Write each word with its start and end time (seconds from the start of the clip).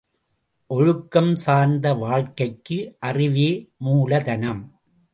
ஒழுக்கம் 0.67 1.35
சார்ந்த 1.35 1.93
வாழ்க்கைக்கு 1.93 2.79
அறிவே 2.99 3.49
மூலதனம். 3.77 4.63